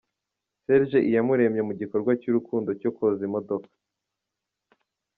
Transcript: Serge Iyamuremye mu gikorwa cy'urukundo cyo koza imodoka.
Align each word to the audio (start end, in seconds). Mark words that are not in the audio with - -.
Serge 0.63 0.99
Iyamuremye 1.09 1.61
mu 1.67 1.73
gikorwa 1.81 2.11
cy'urukundo 2.21 2.69
cyo 2.81 2.89
koza 2.95 3.21
imodoka. 3.27 3.69